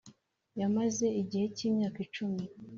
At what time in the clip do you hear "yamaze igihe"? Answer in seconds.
0.59-1.45